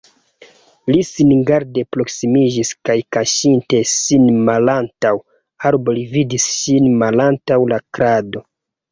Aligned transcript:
Li 0.93 1.01
singarde 1.07 1.81
proksimiĝis 1.95 2.71
kaj 2.89 2.95
kaŝinte 3.17 3.81
sin 3.91 4.25
malantaŭ 4.47 5.11
arbo 5.71 5.95
li 5.99 6.07
vidis 6.15 6.47
ŝin 6.63 6.89
malantaŭ 7.03 7.59
la 7.73 7.79
krado. 7.99 8.43